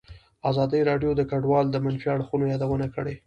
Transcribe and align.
ازادي 0.49 0.79
راډیو 0.89 1.11
د 1.15 1.21
کډوال 1.31 1.65
د 1.71 1.75
منفي 1.85 2.07
اړخونو 2.13 2.45
یادونه 2.53 2.87
کړې. 2.95 3.15